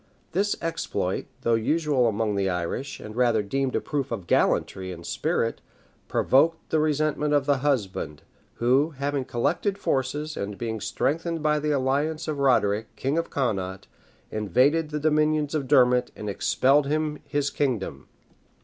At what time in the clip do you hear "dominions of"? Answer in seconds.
14.99-15.67